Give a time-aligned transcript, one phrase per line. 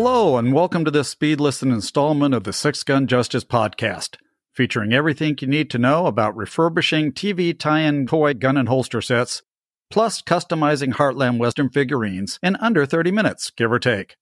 [0.00, 4.14] Hello, and welcome to this speed listen installment of the Six Gun Justice podcast,
[4.54, 9.00] featuring everything you need to know about refurbishing TV tie in toy gun and holster
[9.00, 9.42] sets,
[9.90, 14.14] plus customizing Hartland Western figurines in under 30 minutes, give or take.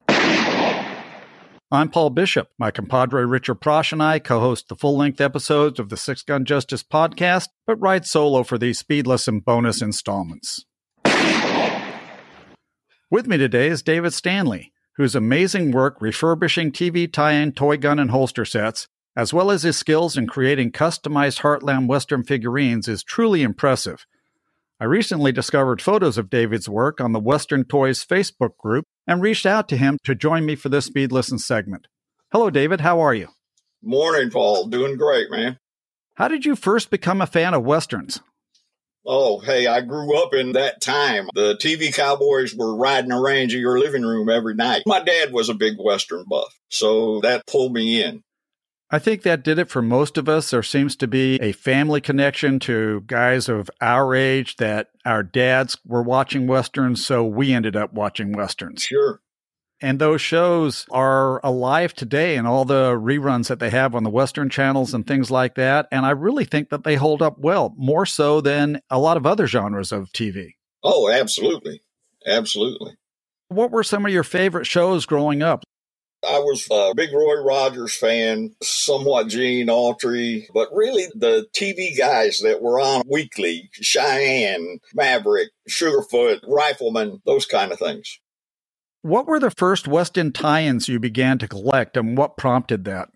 [1.70, 2.48] I'm Paul Bishop.
[2.58, 6.22] My compadre Richard Prosch and I co host the full length episodes of the Six
[6.22, 10.64] Gun Justice podcast, but ride solo for these speed listen bonus installments.
[13.11, 17.99] With me today is David Stanley whose amazing work refurbishing TV tie in toy gun
[17.99, 23.03] and holster sets, as well as his skills in creating customized Hartland Western figurines, is
[23.03, 24.07] truly impressive.
[24.79, 29.46] I recently discovered photos of David's work on the Western Toys Facebook group and reached
[29.46, 31.87] out to him to join me for this Speed Listen segment.
[32.31, 32.83] Hello, David.
[32.83, 33.29] How are you?
[33.83, 34.67] Morning, Paul.
[34.67, 35.59] Doing great, man.
[36.15, 38.20] How did you first become a fan of Westerns?
[39.07, 41.29] Oh, hey, I grew up in that time.
[41.35, 44.83] The TV cowboys were riding a range of your living room every night.
[44.87, 48.23] My dad was a big Western buff, so that pulled me in.
[48.91, 50.51] I think that did it for most of us.
[50.51, 55.77] There seems to be a family connection to guys of our age that our dads
[55.85, 58.83] were watching Westerns, so we ended up watching Westerns.
[58.83, 59.20] Sure.
[59.81, 64.11] And those shows are alive today and all the reruns that they have on the
[64.11, 65.87] Western channels and things like that.
[65.93, 69.27] And I really think that they hold up well, more so than a lot of
[69.27, 70.55] other genres of TV.
[70.83, 71.83] Oh, absolutely.
[72.27, 72.95] Absolutely.
[73.49, 75.63] What were some of your favorite shows growing up?
[76.27, 82.41] I was a big Roy Rogers fan, somewhat Gene Autry, but really the TV guys
[82.43, 88.19] that were on weekly, Cheyenne, Maverick, Sugarfoot, Rifleman, those kind of things.
[89.07, 93.09] What were the first Western tie ins you began to collect and what prompted that?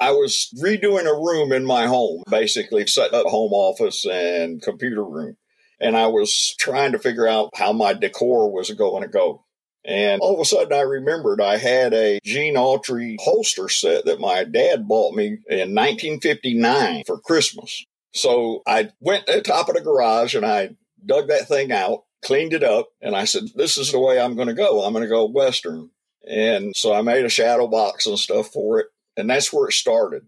[0.00, 5.04] I was redoing a room in my home, basically setting up home office and computer
[5.04, 5.36] room.
[5.78, 9.44] And I was trying to figure out how my decor was going to go.
[9.84, 14.18] And all of a sudden, I remembered I had a Gene Autry holster set that
[14.18, 17.84] my dad bought me in 1959 for Christmas.
[18.14, 20.70] So I went to the top of the garage and I
[21.04, 24.36] dug that thing out cleaned it up, and I said, This is the way I'm
[24.36, 24.82] going to go.
[24.82, 25.90] I'm going to go Western.
[26.28, 28.86] And so I made a shadow box and stuff for it.
[29.16, 30.26] And that's where it started.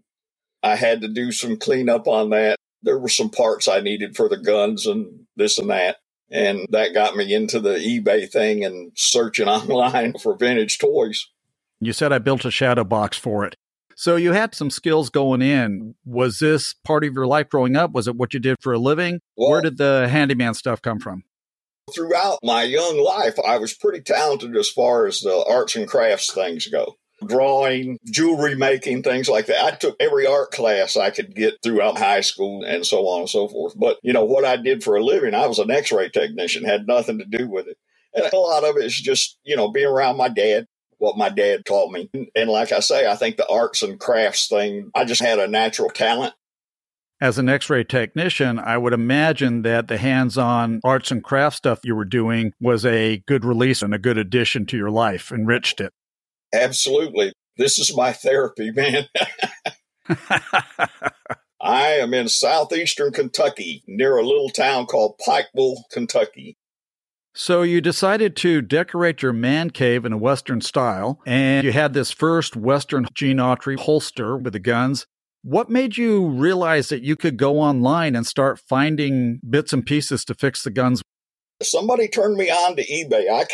[0.61, 2.57] I had to do some cleanup on that.
[2.83, 5.97] There were some parts I needed for the guns and this and that.
[6.29, 11.27] And that got me into the eBay thing and searching online for vintage toys.
[11.79, 13.55] You said I built a shadow box for it.
[13.95, 15.95] So you had some skills going in.
[16.03, 17.93] Was this part of your life growing up?
[17.93, 19.19] Was it what you did for a living?
[19.37, 21.23] Well, Where did the handyman stuff come from?
[21.93, 26.33] Throughout my young life, I was pretty talented as far as the arts and crafts
[26.33, 26.95] things go.
[27.25, 29.63] Drawing, jewelry making, things like that.
[29.63, 33.29] I took every art class I could get throughout high school and so on and
[33.29, 33.73] so forth.
[33.77, 36.65] But, you know, what I did for a living, I was an x ray technician,
[36.65, 37.77] had nothing to do with it.
[38.15, 40.65] And a lot of it is just, you know, being around my dad,
[40.97, 42.09] what my dad taught me.
[42.35, 45.47] And like I say, I think the arts and crafts thing, I just had a
[45.47, 46.33] natural talent
[47.21, 51.57] as an x ray technician, I would imagine that the hands on arts and craft
[51.57, 55.31] stuff you were doing was a good release and a good addition to your life,
[55.31, 55.93] enriched it.
[56.53, 57.33] Absolutely.
[57.57, 59.07] This is my therapy, man.
[61.61, 66.57] I am in southeastern Kentucky near a little town called Pikeville, Kentucky.
[67.37, 71.93] So you decided to decorate your man cave in a Western style, and you had
[71.93, 75.05] this first Western Gene Autry holster with the guns.
[75.47, 80.25] What made you realize that you could go online and start finding bits and pieces
[80.25, 81.03] to fix the guns?
[81.61, 83.29] Somebody turned me on to eBay.
[83.31, 83.45] I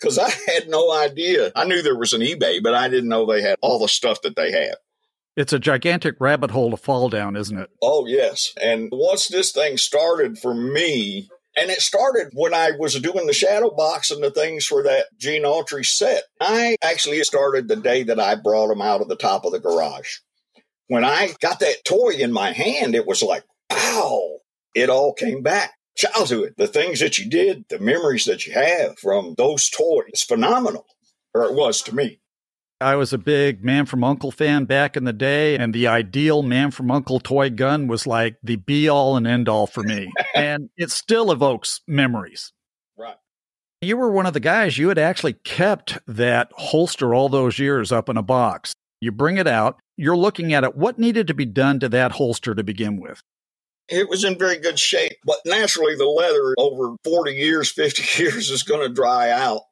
[0.00, 1.52] because I had no idea.
[1.54, 4.20] I knew there was an eBay, but I didn't know they had all the stuff
[4.22, 4.78] that they have.
[5.36, 7.70] It's a gigantic rabbit hole to fall down, isn't it?
[7.80, 8.52] Oh yes.
[8.60, 13.32] And once this thing started for me, and it started when I was doing the
[13.32, 16.24] shadow box and the things for that Gene Autry set.
[16.40, 19.60] I actually started the day that I brought them out of the top of the
[19.60, 20.16] garage
[20.88, 24.38] when I got that toy in my hand, it was like, wow,
[24.74, 25.74] it all came back.
[25.96, 30.86] Childhood, the things that you did, the memories that you have from those toys, phenomenal,
[31.34, 32.20] or it was to me.
[32.80, 36.42] I was a big Man from Uncle fan back in the day, and the ideal
[36.42, 40.12] Man from Uncle toy gun was like the be all and end all for me.
[40.36, 42.52] and it still evokes memories.
[42.96, 43.16] Right.
[43.82, 47.90] You were one of the guys, you had actually kept that holster all those years
[47.90, 48.72] up in a box.
[49.00, 50.76] You bring it out, you're looking at it.
[50.76, 53.22] What needed to be done to that holster to begin with?
[53.88, 58.50] It was in very good shape, but naturally, the leather over 40 years, 50 years
[58.50, 59.62] is going to dry out.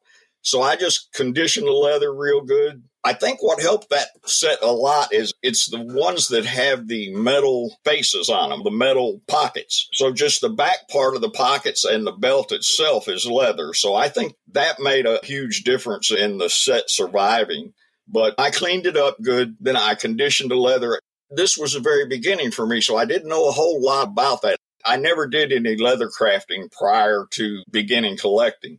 [0.43, 2.85] So I just conditioned the leather real good.
[3.05, 7.13] I think what helped that set a lot is it's the ones that have the
[7.15, 9.89] metal faces on them, the metal pockets.
[9.93, 13.75] So just the back part of the pockets and the belt itself is leather.
[13.75, 17.75] So I think that made a huge difference in the set surviving.
[18.09, 19.57] But I cleaned it up good.
[19.61, 21.01] Then I conditioned the leather.
[21.31, 22.81] This was the very beginning for me.
[22.81, 24.57] So I didn't know a whole lot about that.
[24.85, 28.79] I never did any leather crafting prior to beginning collecting.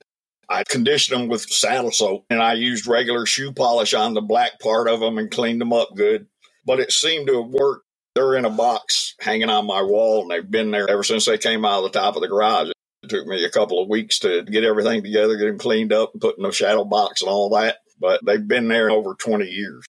[0.50, 4.60] I conditioned them with saddle soap and I used regular shoe polish on the black
[4.62, 6.28] part of them and cleaned them up good.
[6.66, 7.84] But it seemed to have worked.
[8.16, 11.38] They're in a box hanging on my wall and they've been there ever since they
[11.38, 12.70] came out of the top of the garage.
[13.04, 16.14] It took me a couple of weeks to get everything together, get them cleaned up
[16.20, 17.78] put in a shadow box and all that.
[18.00, 19.86] But they've been there over 20 years.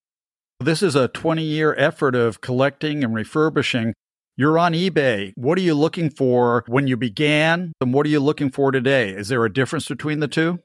[0.61, 3.95] This is a 20 year effort of collecting and refurbishing.
[4.37, 5.33] You're on eBay.
[5.35, 9.11] What are you looking for when you began, and what are you looking for today?
[9.11, 10.61] Is there a difference between the two?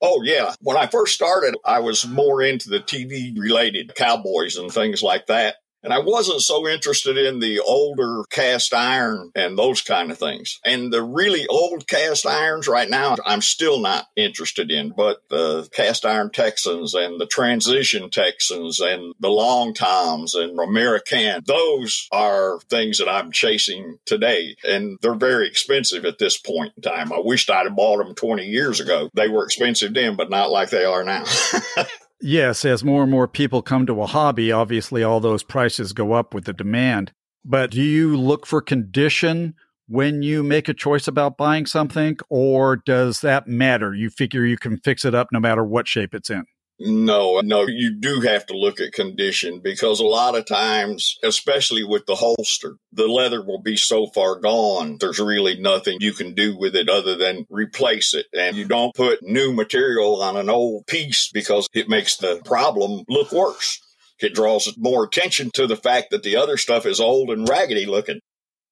[0.00, 0.54] Oh, yeah.
[0.60, 5.26] When I first started, I was more into the TV related cowboys and things like
[5.26, 5.56] that.
[5.82, 10.58] And I wasn't so interested in the older cast iron and those kind of things.
[10.64, 15.68] And the really old cast irons right now, I'm still not interested in, but the
[15.72, 22.60] cast iron Texans and the transition Texans and the long toms and American, those are
[22.68, 24.56] things that I'm chasing today.
[24.64, 27.12] And they're very expensive at this point in time.
[27.12, 29.10] I wished I'd have bought them 20 years ago.
[29.14, 31.24] They were expensive then, but not like they are now.
[32.20, 36.12] Yes, as more and more people come to a hobby, obviously all those prices go
[36.12, 37.12] up with the demand.
[37.44, 39.54] But do you look for condition
[39.86, 43.94] when you make a choice about buying something, or does that matter?
[43.94, 46.44] You figure you can fix it up no matter what shape it's in?
[46.80, 51.82] No, no, you do have to look at condition because a lot of times, especially
[51.82, 54.96] with the holster, the leather will be so far gone.
[55.00, 58.26] There's really nothing you can do with it other than replace it.
[58.32, 63.02] And you don't put new material on an old piece because it makes the problem
[63.08, 63.80] look worse.
[64.20, 67.86] It draws more attention to the fact that the other stuff is old and raggedy
[67.86, 68.20] looking.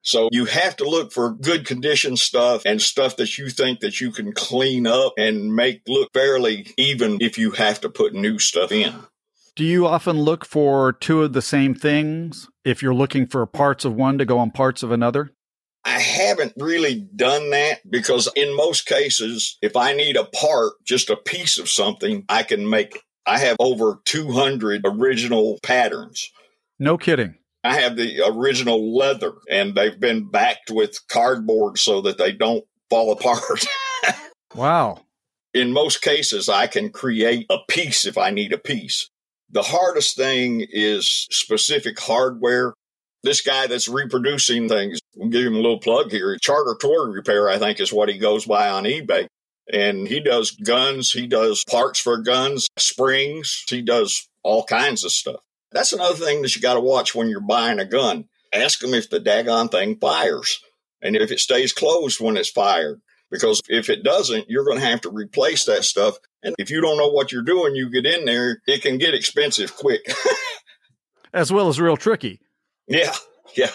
[0.07, 3.99] So you have to look for good condition stuff and stuff that you think that
[3.99, 8.39] you can clean up and make look fairly even if you have to put new
[8.39, 8.93] stuff in.
[9.57, 13.83] Do you often look for two of the same things if you're looking for parts
[13.83, 15.33] of one to go on parts of another?
[15.83, 21.09] I haven't really done that because in most cases, if I need a part, just
[21.09, 23.01] a piece of something, I can make it.
[23.25, 26.31] I have over 200 original patterns.
[26.79, 27.35] No kidding.
[27.67, 32.65] I have the original leather and they've been backed with cardboard so that they don't
[32.89, 33.65] fall apart.
[34.55, 35.01] wow.
[35.53, 39.09] In most cases, I can create a piece if I need a piece.
[39.49, 42.73] The hardest thing is specific hardware.
[43.23, 46.37] This guy that's reproducing things, we'll give him a little plug here.
[46.39, 49.27] Charter Toy Repair, I think, is what he goes by on eBay.
[49.71, 55.11] And he does guns, he does parts for guns, springs, he does all kinds of
[55.11, 55.41] stuff.
[55.71, 58.25] That's another thing that you got to watch when you're buying a gun.
[58.53, 60.59] Ask them if the daggone thing fires
[61.01, 63.01] and if it stays closed when it's fired.
[63.29, 66.17] Because if it doesn't, you're going to have to replace that stuff.
[66.43, 69.13] And if you don't know what you're doing, you get in there, it can get
[69.13, 70.01] expensive quick.
[71.33, 72.39] as well as real tricky.
[72.87, 73.13] Yeah.
[73.55, 73.71] Yeah.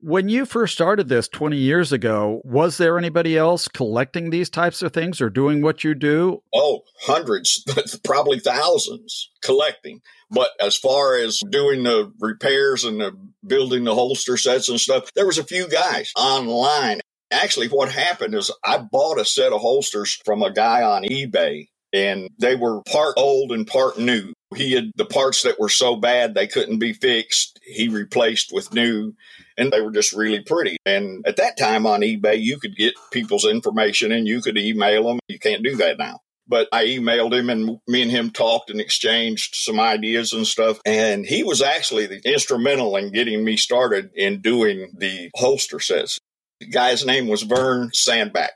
[0.00, 4.80] When you first started this 20 years ago, was there anybody else collecting these types
[4.80, 6.40] of things or doing what you do?
[6.54, 7.64] Oh, hundreds,
[8.04, 10.00] probably thousands collecting.
[10.30, 13.12] But as far as doing the repairs and the
[13.44, 17.00] building the holster sets and stuff, there was a few guys online.
[17.32, 21.70] Actually, what happened is I bought a set of holsters from a guy on eBay
[21.92, 24.32] and they were part old and part new.
[24.54, 27.58] He had the parts that were so bad they couldn't be fixed.
[27.62, 29.14] He replaced with new
[29.56, 30.78] and they were just really pretty.
[30.86, 35.04] And at that time on eBay, you could get people's information and you could email
[35.04, 35.18] them.
[35.28, 36.20] You can't do that now.
[36.46, 40.80] But I emailed him and me and him talked and exchanged some ideas and stuff.
[40.86, 46.18] And he was actually the instrumental in getting me started in doing the holster sets.
[46.60, 48.52] The guy's name was Vern Sandback.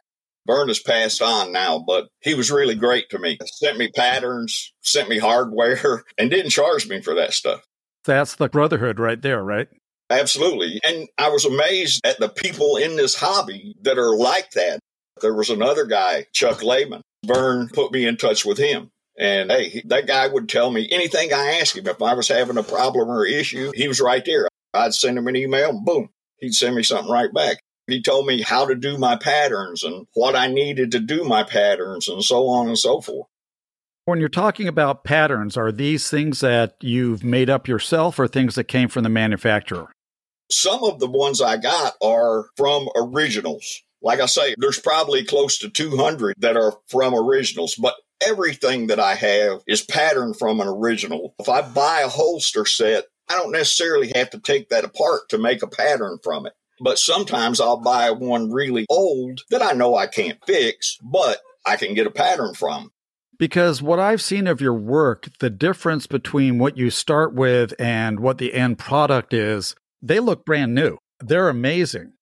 [0.47, 3.39] Vern has passed on now, but he was really great to me.
[3.45, 7.63] Sent me patterns, sent me hardware, and didn't charge me for that stuff.
[8.05, 9.69] That's the brotherhood right there, right?
[10.11, 10.81] Absolutely.
[10.85, 14.81] And I was amazed at the people in this hobby that are like that.
[15.21, 17.03] There was another guy, Chuck Lehman.
[17.25, 18.91] Vern put me in touch with him.
[19.19, 21.87] And hey, that guy would tell me anything I asked him.
[21.87, 24.49] If I was having a problem or issue, he was right there.
[24.75, 26.09] I'd send him an email, and boom,
[26.39, 27.59] he'd send me something right back.
[27.87, 31.43] He told me how to do my patterns and what I needed to do my
[31.43, 33.27] patterns and so on and so forth.
[34.05, 38.57] When you're talking about patterns, are these things that you've made up yourself or things
[38.57, 39.93] that came from the manufacturer?
[40.51, 43.83] Some of the ones I got are from originals.
[44.03, 48.99] Like I say, there's probably close to 200 that are from originals, but everything that
[48.99, 51.35] I have is patterned from an original.
[51.39, 55.39] If I buy a holster set, I don't necessarily have to take that apart to
[55.39, 56.53] make a pattern from it.
[56.83, 61.77] But sometimes I'll buy one really old that I know I can't fix, but I
[61.77, 62.91] can get a pattern from.
[63.39, 68.19] Because what I've seen of your work, the difference between what you start with and
[68.19, 70.99] what the end product is, they look brand new.
[71.21, 72.15] They're amazing.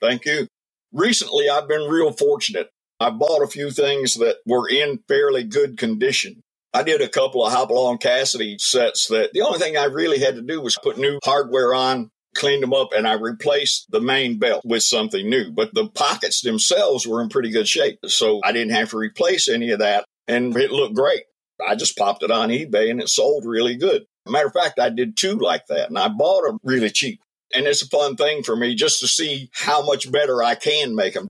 [0.00, 0.46] Thank you.
[0.92, 2.70] Recently, I've been real fortunate.
[3.00, 6.42] I bought a few things that were in fairly good condition.
[6.72, 10.36] I did a couple of Hopalong Cassidy sets that the only thing I really had
[10.36, 14.38] to do was put new hardware on, cleaned them up, and I replaced the main
[14.38, 15.50] belt with something new.
[15.50, 17.98] But the pockets themselves were in pretty good shape.
[18.06, 20.04] So I didn't have to replace any of that.
[20.28, 21.22] And it looked great.
[21.66, 24.04] I just popped it on eBay and it sold really good.
[24.28, 27.20] Matter of fact, I did two like that and I bought them really cheap.
[27.54, 30.94] And it's a fun thing for me just to see how much better I can
[30.94, 31.28] make them.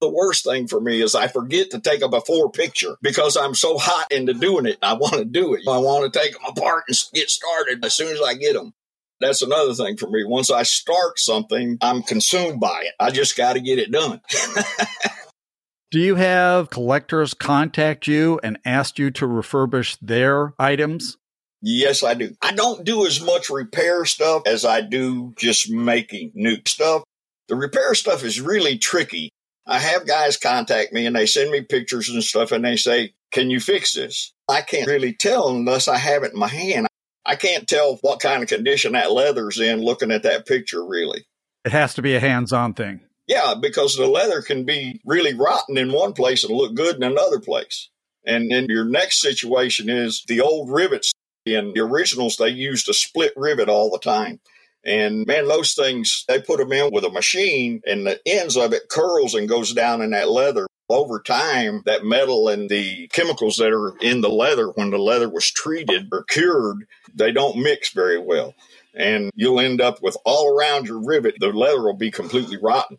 [0.00, 3.54] The worst thing for me is I forget to take a before picture because I'm
[3.54, 4.78] so hot into doing it.
[4.82, 5.62] I want to do it.
[5.66, 8.72] I want to take them apart and get started as soon as I get them.
[9.20, 10.24] That's another thing for me.
[10.24, 12.92] Once I start something, I'm consumed by it.
[13.00, 14.20] I just got to get it done.
[15.90, 21.16] Do you have collectors contact you and ask you to refurbish their items?
[21.62, 22.34] Yes, I do.
[22.42, 27.02] I don't do as much repair stuff as I do just making new stuff.
[27.48, 29.30] The repair stuff is really tricky.
[29.66, 33.14] I have guys contact me and they send me pictures and stuff and they say,
[33.32, 34.32] Can you fix this?
[34.48, 36.86] I can't really tell unless I have it in my hand.
[37.26, 41.26] I can't tell what kind of condition that leather's in looking at that picture, really.
[41.64, 43.00] It has to be a hands on thing.
[43.26, 47.02] Yeah, because the leather can be really rotten in one place and look good in
[47.02, 47.90] another place.
[48.24, 51.12] And then your next situation is the old rivets
[51.46, 54.40] in the originals, they used a split rivet all the time.
[54.84, 58.72] And man, those things, they put them in with a machine and the ends of
[58.72, 60.66] it curls and goes down in that leather.
[60.88, 65.28] Over time, that metal and the chemicals that are in the leather when the leather
[65.28, 68.54] was treated or cured, they don't mix very well.
[68.94, 72.98] And you'll end up with all around your rivet, the leather will be completely rotten.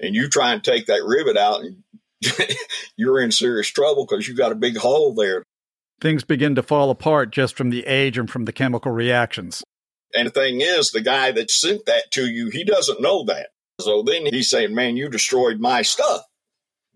[0.00, 1.82] And you try and take that rivet out and
[2.96, 5.42] you're in serious trouble because you've got a big hole there
[6.00, 9.62] things begin to fall apart just from the age and from the chemical reactions.
[10.14, 13.48] And the thing is, the guy that sent that to you, he doesn't know that.
[13.80, 16.22] So then he's saying, Man, you destroyed my stuff.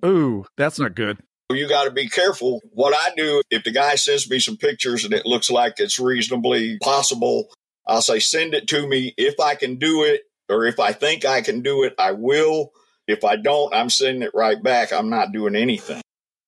[0.04, 1.18] Ooh, that's not good.
[1.50, 2.60] You got to be careful.
[2.72, 5.98] What I do, if the guy sends me some pictures and it looks like it's
[5.98, 7.48] reasonably possible,
[7.86, 9.14] I'll say, Send it to me.
[9.16, 12.72] If I can do it, or if I think I can do it, I will.
[13.06, 14.92] If I don't, I'm sending it right back.
[14.92, 16.00] I'm not doing anything.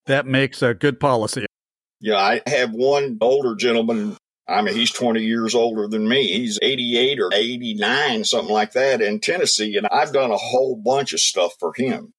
[0.06, 1.47] That makes a good policy.
[2.00, 4.16] Yeah, I have one older gentleman.
[4.49, 6.26] I mean, he's 20 years older than me.
[6.26, 9.76] He's 88 or 89, something like that in Tennessee.
[9.76, 12.12] And I've done a whole bunch of stuff for him.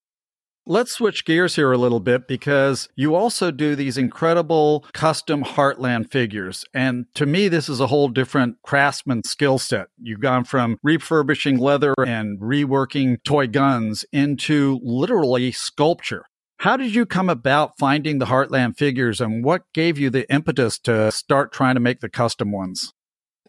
[0.66, 6.10] Let's switch gears here a little bit because you also do these incredible custom Hartland
[6.10, 6.64] figures.
[6.72, 9.88] And to me, this is a whole different craftsman skill set.
[10.00, 16.24] You've gone from refurbishing leather and reworking toy guns into literally sculpture.
[16.60, 20.78] How did you come about finding the Hartland figures and what gave you the impetus
[20.78, 22.94] to start trying to make the custom ones?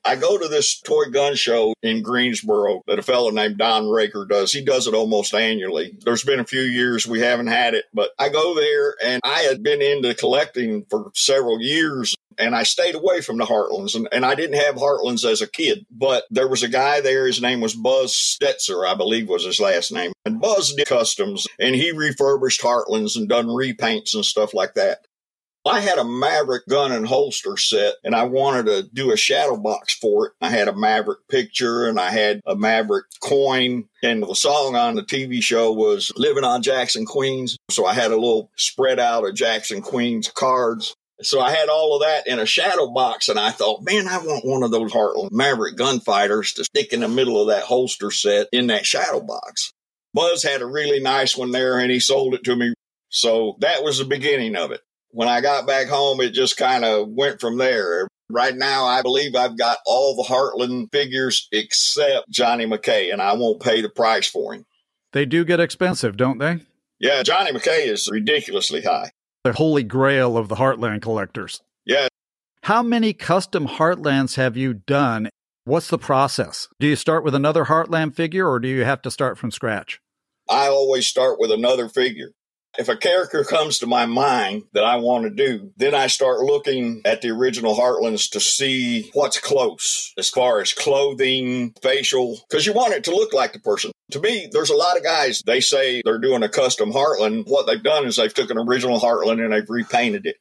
[0.05, 4.25] I go to this toy gun show in Greensboro that a fellow named Don Raker
[4.29, 4.51] does.
[4.51, 5.97] He does it almost annually.
[6.05, 9.39] There's been a few years we haven't had it, but I go there and I
[9.39, 14.07] had been into collecting for several years and I stayed away from the Hartlands and,
[14.11, 17.25] and I didn't have Hartlands as a kid, but there was a guy there.
[17.25, 20.11] His name was Buzz Stetzer, I believe was his last name.
[20.25, 25.05] And Buzz did customs and he refurbished Hartlands and done repaints and stuff like that.
[25.67, 29.57] I had a Maverick gun and holster set and I wanted to do a shadow
[29.57, 30.33] box for it.
[30.39, 33.85] I had a Maverick picture and I had a Maverick coin.
[34.03, 37.57] And the song on the TV show was Living on Jacks and Queens.
[37.71, 40.93] So I had a little spread out of Jacks and Queens cards.
[41.21, 44.17] So I had all of that in a shadow box, and I thought, man, I
[44.17, 48.11] want one of those Hartland Maverick gunfighters to stick in the middle of that holster
[48.11, 49.71] set in that shadow box.
[50.13, 52.73] Buzz had a really nice one there, and he sold it to me.
[53.07, 54.81] So that was the beginning of it
[55.15, 58.09] when I got back home, it just kind of went from there.
[58.29, 63.33] Right now, I believe I've got all the Hartland figures except Johnny McKay, and I
[63.33, 64.65] won't pay the price for him.
[65.13, 66.59] They do get expensive, don't they?
[66.99, 69.11] Yeah, Johnny McKay is ridiculously high.
[69.45, 71.61] The holy grail of the Hartland collectors.
[71.85, 72.09] Yeah.
[72.63, 75.29] How many custom Hartlands have you done?
[75.63, 76.67] What's the process?
[76.77, 80.01] Do you start with another Hartland figure or do you have to start from scratch?
[80.49, 82.31] I always start with another figure.
[82.77, 86.39] If a character comes to my mind that I want to do, then I start
[86.39, 92.65] looking at the original Hartlands to see what's close as far as clothing, facial, because
[92.65, 93.91] you want it to look like the person.
[94.11, 97.45] To me, there's a lot of guys, they say they're doing a custom Hartland.
[97.47, 100.37] What they've done is they've took an original Hartland and they've repainted it.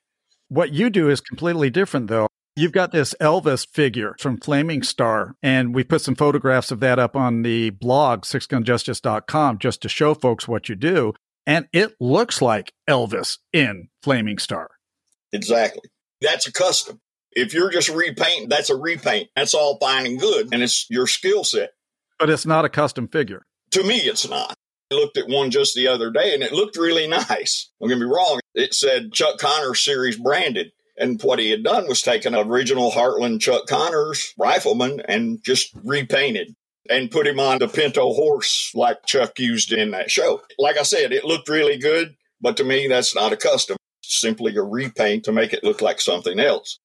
[0.49, 2.29] What you do is completely different, though.
[2.57, 7.01] You've got this Elvis figure from Flaming Star, and we put some photographs of that
[7.01, 11.15] up on the blog, sixgunjustice.com, just to show folks what you do.
[11.47, 14.71] And it looks like Elvis in Flaming Star.
[15.33, 15.83] Exactly.
[16.21, 17.01] That's a custom.
[17.33, 19.29] If you're just repainting, that's a repaint.
[19.35, 21.71] That's all fine and good, and it's your skill set.
[22.19, 23.45] But it's not a custom figure.
[23.73, 24.55] To me, it's not.
[24.93, 27.71] I looked at one just the other day, and it looked really nice.
[27.81, 28.41] Don't get me wrong.
[28.55, 30.71] It said Chuck Connors series branded.
[30.97, 36.55] And what he had done was taken original Hartland Chuck Connors rifleman and just repainted
[36.89, 40.43] and put him on the Pinto horse like Chuck used in that show.
[40.59, 43.77] Like I said, it looked really good, but to me, that's not a custom.
[44.03, 46.79] It's simply a repaint to make it look like something else.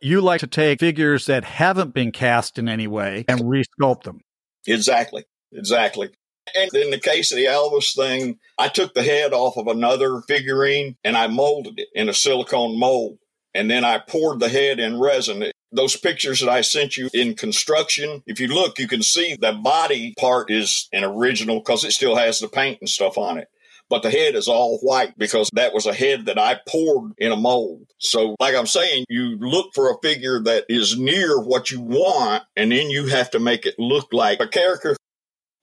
[0.00, 4.20] You like to take figures that haven't been cast in any way and resculpt them.
[4.66, 5.24] Exactly.
[5.52, 6.10] Exactly.
[6.54, 10.20] And in the case of the Elvis thing, I took the head off of another
[10.28, 13.18] figurine and I molded it in a silicone mold.
[13.54, 15.50] And then I poured the head in resin.
[15.76, 19.52] Those pictures that I sent you in construction, if you look, you can see the
[19.52, 23.48] body part is an original because it still has the paint and stuff on it
[23.88, 27.32] but the head is all white because that was a head that I poured in
[27.32, 27.86] a mold.
[27.98, 32.42] So, like I'm saying, you look for a figure that is near what you want,
[32.56, 34.96] and then you have to make it look like a character.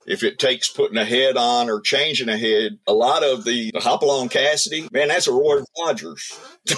[0.06, 3.72] If it takes putting a head on or changing a head, a lot of the
[3.76, 6.38] Hopalong Cassidy, man, that's a Roy Rogers.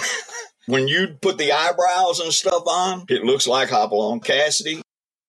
[0.66, 4.82] when you put the eyebrows and stuff on, it looks like Hopalong Cassidy.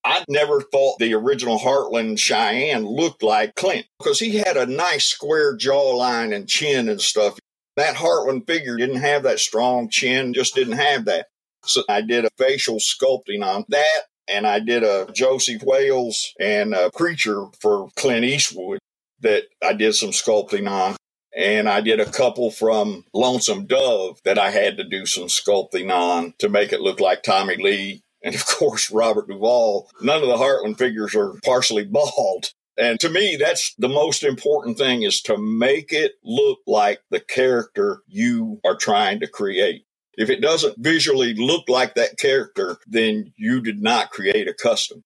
[0.03, 5.06] I never thought the original Hartland Cheyenne looked like Clint because he had a nice
[5.06, 7.38] square jawline and chin and stuff.
[7.75, 11.27] That Hartland figure didn't have that strong chin, just didn't have that.
[11.65, 16.74] So I did a facial sculpting on that, and I did a Josey Wales and
[16.74, 18.79] a creature for Clint Eastwood
[19.20, 20.96] that I did some sculpting on.
[21.38, 25.94] And I did a couple from Lonesome Dove that I had to do some sculpting
[25.94, 29.88] on to make it look like Tommy Lee and of course Robert Duvall.
[30.01, 32.54] None of the Hartland figures are partially bald.
[32.76, 37.19] And to me, that's the most important thing is to make it look like the
[37.19, 39.84] character you are trying to create.
[40.13, 45.04] If it doesn't visually look like that character, then you did not create a custom.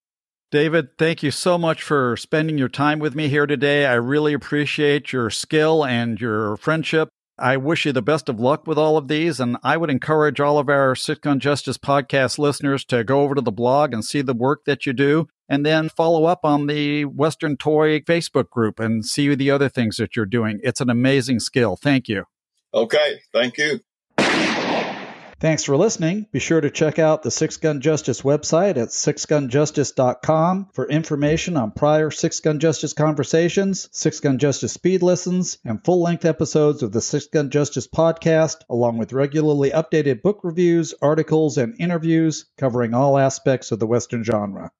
[0.52, 3.86] David, thank you so much for spending your time with me here today.
[3.86, 7.08] I really appreciate your skill and your friendship.
[7.40, 10.42] I wish you the best of luck with all of these, and I would encourage
[10.42, 14.22] all of our Gun Justice podcast listeners to go over to the blog and see
[14.22, 18.78] the work that you do, and then follow up on the Western Toy Facebook group
[18.78, 20.60] and see the other things that you're doing.
[20.64, 21.78] It's an amazing skill.
[21.78, 22.26] Thank you.
[22.74, 23.80] Okay, thank you.
[25.42, 26.28] Thanks for listening.
[26.32, 31.72] Be sure to check out the Six Gun Justice website at sixgunjustice.com for information on
[31.72, 36.92] prior Six Gun Justice conversations, Six Gun Justice speed listens, and full length episodes of
[36.92, 42.94] the Six Gun Justice podcast, along with regularly updated book reviews, articles, and interviews covering
[42.94, 44.72] all aspects of the Western genre.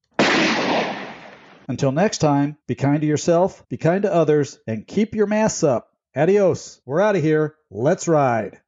[1.68, 5.64] Until next time, be kind to yourself, be kind to others, and keep your masks
[5.64, 5.88] up.
[6.16, 6.82] Adios.
[6.86, 7.56] We're out of here.
[7.72, 8.61] Let's ride.